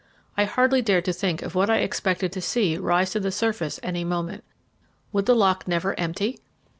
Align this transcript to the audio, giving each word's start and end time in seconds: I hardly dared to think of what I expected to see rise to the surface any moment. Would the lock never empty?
I 0.35 0.45
hardly 0.45 0.81
dared 0.81 1.05
to 1.05 1.13
think 1.13 1.43
of 1.43 1.53
what 1.53 1.69
I 1.69 1.77
expected 1.77 2.31
to 2.31 2.41
see 2.41 2.75
rise 2.75 3.11
to 3.11 3.19
the 3.19 3.31
surface 3.31 3.79
any 3.83 4.03
moment. 4.03 4.43
Would 5.13 5.27
the 5.27 5.35
lock 5.35 5.67
never 5.67 5.93
empty? 5.99 6.39